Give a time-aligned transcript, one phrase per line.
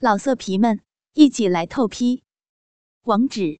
[0.00, 0.80] 老色皮们，
[1.14, 2.22] 一起来透批！
[3.02, 3.58] 网址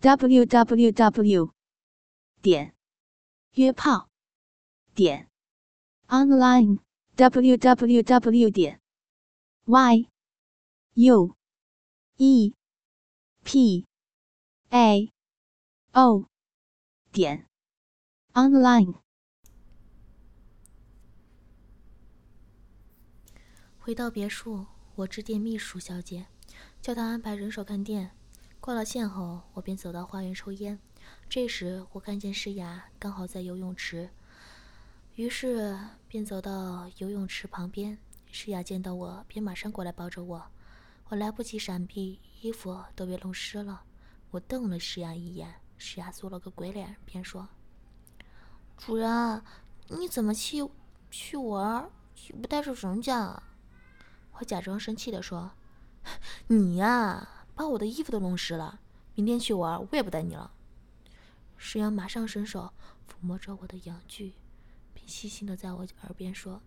[0.00, 1.52] ：w w w
[2.40, 2.74] 点
[3.52, 4.08] 约炮
[4.94, 5.28] 点
[6.06, 6.78] online
[7.16, 8.80] w w w 点
[9.66, 10.08] y
[10.94, 11.36] u
[12.16, 12.54] e
[13.44, 13.84] p
[14.70, 15.12] a
[15.92, 16.24] o
[17.12, 17.46] 点
[18.32, 18.94] online。
[23.80, 24.77] 回到别墅。
[24.98, 26.26] 我致电秘书小姐，
[26.82, 28.10] 叫她安排人手看店。
[28.58, 30.76] 挂了线后，我便走到花园抽烟。
[31.28, 34.10] 这时，我看见诗雅刚好在游泳池，
[35.14, 35.78] 于是
[36.08, 37.96] 便走到游泳池旁边。
[38.32, 40.50] 诗雅见到我，便马上过来抱着我。
[41.10, 43.84] 我来不及闪避，衣服都被弄湿了。
[44.32, 47.48] 我瞪了诗雅一眼，诗雅做了个鬼脸，便说
[48.76, 49.44] ：“主人，
[49.90, 50.68] 你怎么去
[51.08, 51.88] 去玩，
[52.28, 53.44] 也不带上人家啊？”
[54.38, 55.52] 我假装生气的说
[56.48, 58.80] ：“你呀，把我的衣服都弄湿了。
[59.14, 60.52] 明天去玩，我也不带你了。”
[61.56, 62.72] 石阳马上伸手
[63.08, 64.34] 抚摸着我的阳具，
[64.94, 66.60] 并细心的在我耳边说：“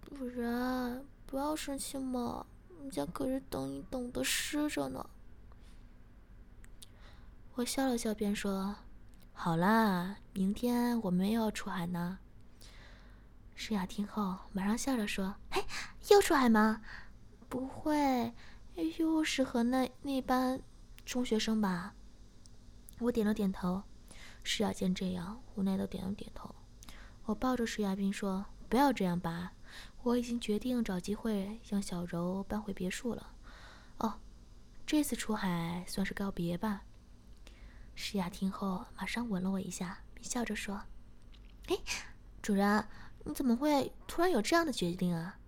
[0.00, 2.44] 不然，不要生气嘛，
[2.80, 5.08] 人家可是等你等的湿着呢。”
[7.54, 8.74] 我笑了笑，便说
[9.32, 12.18] ：“好啦，明天我们又要出海呢。”
[13.54, 15.63] 诗雅听后，马上笑着说：“嘿，
[16.10, 16.82] 又出海吗？
[17.48, 18.34] 不会，
[18.98, 20.60] 又是和那那班
[21.04, 21.94] 中学生吧？”
[23.00, 23.82] 我点了点头。
[24.42, 26.54] 诗雅见这样，无奈的点了点头。
[27.24, 29.52] 我抱着诗雅，并说：“不要这样吧，
[30.02, 33.30] 我已经决定找机会让小柔搬回别墅了。
[33.98, 34.20] 哦，
[34.84, 36.82] 这次出海算是告别吧。”
[37.94, 40.82] 诗雅听后，马上吻了我一下，并笑着说
[41.68, 41.78] ：“哎，
[42.42, 42.86] 主人。”
[43.26, 45.38] 你怎么会突然有这样的决定啊？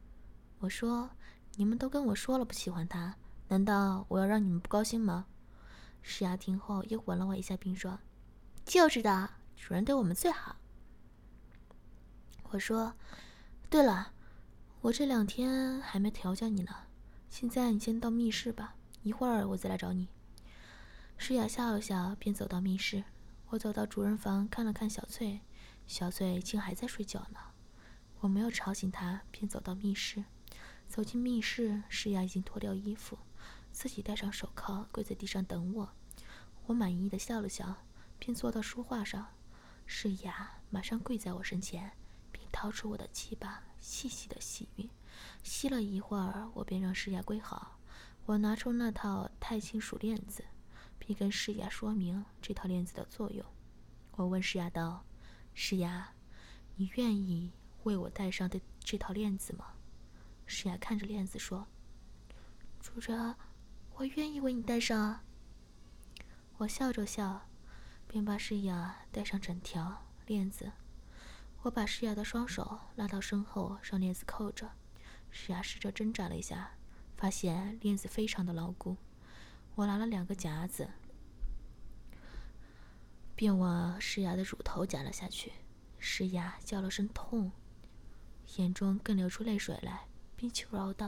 [0.59, 1.11] 我说
[1.57, 3.15] ：“你们都跟我说了不喜欢他，
[3.49, 5.27] 难道我要让你们不高兴吗？”
[6.03, 7.99] 石雅听后又吻了我一下，并说
[8.65, 10.57] ：“就知道主人对我们最好。”
[12.51, 12.95] 我说
[13.69, 14.13] ：“对了，
[14.81, 16.73] 我这两天还没调教你呢，
[17.29, 20.09] 现在你先到密室吧，一会儿我再来找你。”
[21.19, 23.05] 诗雅笑了笑，便走到密室。
[23.51, 25.41] 我走到主人房看了看小翠，
[25.87, 27.39] 小翠竟还在睡觉呢。
[28.21, 30.25] 我没有吵醒她，便走到密室。
[30.89, 33.19] 走进密室，诗雅已经脱掉衣服，
[33.71, 35.93] 自己戴上手铐，跪在地上等我。
[36.67, 37.77] 我满意的笑了笑，
[38.19, 39.27] 便坐到书画上。
[39.85, 41.93] 诗雅马上跪在我身前，
[42.33, 44.89] 并掏出我的鸡巴，细细的吸吮。
[45.43, 47.79] 吸了一会儿，我便让诗雅跪好。
[48.25, 50.45] 我拿出那套钛金属链子，
[50.99, 53.45] 并跟诗雅说明这套链子的作用。
[54.13, 55.05] 我问诗雅道
[55.55, 56.15] ：“诗雅，
[56.75, 57.53] 你愿意？”
[57.85, 59.76] 为我戴上的这套链子吗？
[60.47, 61.67] 诗雅看着链子说
[62.81, 63.35] ：“主人，
[63.97, 65.21] 我愿意为你戴上。”
[66.59, 67.49] 我笑着笑，
[68.07, 70.73] 便把诗雅戴上整条链子。
[71.63, 74.71] 我把诗雅的双手拉到身后，让链子扣着。
[75.31, 76.71] 诗雅试着挣扎了一下，
[77.17, 78.97] 发现链子非常的牢固。
[79.75, 80.89] 我拿了两个夹子，
[83.35, 85.53] 便往诗雅的乳头夹了下去。
[85.99, 87.51] 诗雅叫了声痛。
[88.57, 90.07] 眼中更流出泪水来，
[90.37, 91.07] 并求饶道：“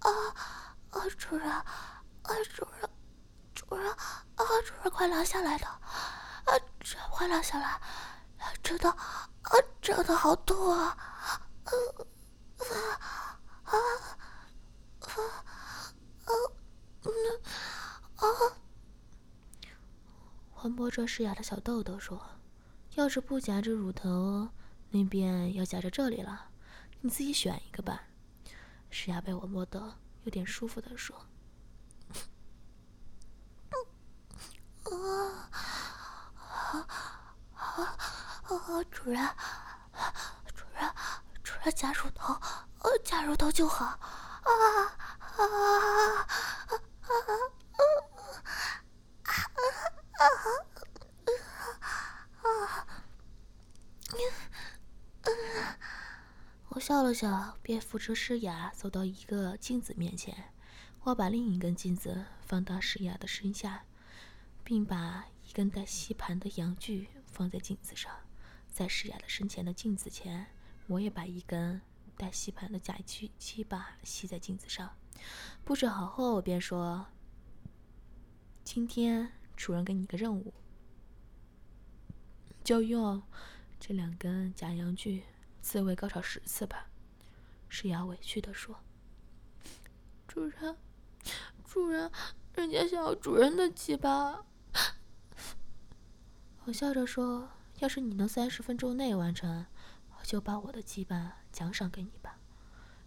[0.00, 0.10] 啊
[0.90, 1.64] 啊，主人，啊
[2.52, 2.90] 主人，
[3.54, 7.80] 主人，啊主人，快拿下来的，啊主人，快拿下来，
[8.62, 8.96] 真的，啊
[9.80, 10.98] 真的好痛啊，
[11.64, 11.70] 啊
[12.58, 12.64] 啊
[13.62, 13.72] 啊
[16.24, 16.30] 啊，
[17.04, 17.10] 嗯
[18.16, 18.26] 啊。”
[20.60, 22.20] 我摸着诗雅的小豆豆说
[22.98, 24.48] ：“要是不夹着乳头，
[24.90, 26.48] 那边要夹着这里了，
[27.00, 28.02] 你自己选一个吧。”
[28.90, 29.94] 石牙被我摸得
[30.24, 31.14] 有点舒服的说
[34.82, 34.90] ：“啊啊
[37.54, 37.96] 啊啊！
[38.90, 39.28] 主人，
[40.52, 40.92] 主人，
[41.44, 42.34] 主人夹乳头，
[42.80, 43.84] 呃，夹乳头就好。
[43.86, 44.00] 啊
[44.42, 44.50] 啊
[45.36, 46.26] 啊！”啊啊啊！
[56.70, 60.52] 我笑了笑，便扶着诗雅走到一个镜子面前。
[61.04, 63.84] 我把另一根镜子放到诗雅的身下，
[64.64, 68.10] 并把一根带吸盘的阳具放在镜子上。
[68.68, 70.44] 在诗雅的身前的镜子前，
[70.88, 71.80] 我也把一根
[72.16, 74.90] 带吸盘的假鸡鸡巴吸在镜子上。
[75.64, 77.06] 布置好后，我便说
[78.64, 80.52] ：“今天。”主人给你个任务，
[82.64, 83.22] 就用
[83.78, 85.22] 这两根假阳具，
[85.60, 86.88] 自慰高潮十次吧。
[87.68, 88.80] 诗雅委屈地说
[90.26, 90.76] ：“主人，
[91.64, 92.10] 主人，
[92.54, 94.46] 人家想要主人的鸡巴。”
[96.64, 97.50] 我笑着说
[97.80, 99.66] ：“要是你能三十分钟内完成，
[100.18, 102.38] 我就把我的鸡巴奖赏给你吧。”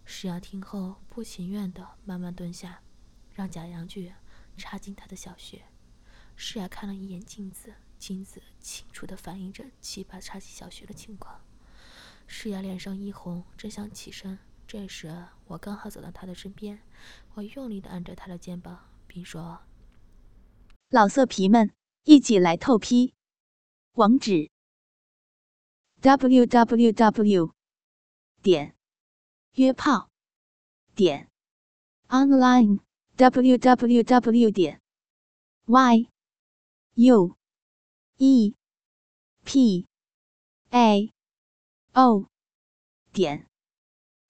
[0.04, 2.82] 诗雅听后不情愿地慢慢蹲下，
[3.34, 4.12] 让假阳具
[4.56, 5.64] 插进他的小穴。
[6.34, 11.40] 诗雅看了一眼镜子，镜子清楚地反映着鸡巴插进小穴的情况。
[12.32, 16.80] 诗雅脸上一红，正想起身，这时我刚好走到她的身边，
[17.34, 19.60] 我用力地按着她的肩膀，并说
[20.88, 21.74] ：“老色皮们，
[22.04, 23.12] 一起来透批！”
[23.92, 24.50] 网址
[26.00, 27.52] ：w w w
[28.40, 28.74] 点
[29.56, 30.08] 约炮
[30.94, 31.28] 点
[32.08, 32.80] online
[33.16, 34.80] w w w 点
[35.66, 36.08] y
[36.94, 37.36] u
[38.16, 38.54] e
[39.44, 39.86] p
[40.70, 41.12] a
[41.94, 42.26] o
[43.12, 43.46] 点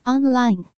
[0.04, 0.71] online。